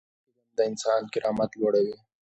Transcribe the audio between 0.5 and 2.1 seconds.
د انسان کرامت لوړوي.